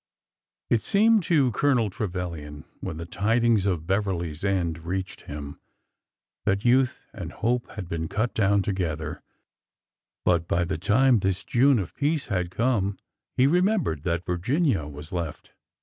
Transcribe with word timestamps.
It 0.71 0.81
seemed 0.81 1.21
to 1.25 1.51
Colonel 1.51 1.91
Trevilian, 1.91 2.65
when 2.79 2.97
the 2.97 3.05
tidings 3.05 3.67
of 3.67 3.85
Beverly's 3.85 4.43
end 4.43 4.79
reached 4.79 5.21
him, 5.27 5.59
that 6.43 6.65
youth 6.65 7.01
and 7.13 7.31
hope 7.31 7.69
had 7.73 7.87
been 7.87 8.07
cut 8.07 8.33
down 8.33 8.63
together, 8.63 9.21
but 10.25 10.47
by 10.47 10.63
the 10.63 10.79
time 10.79 11.19
this 11.19 11.43
June 11.43 11.77
of 11.77 11.93
peace 11.93 12.29
had 12.29 12.49
come 12.49 12.97
he 13.37 13.45
remembered 13.45 14.01
that 14.01 14.25
Virginia 14.25 14.87
was 14.87 15.11
left. 15.11 15.51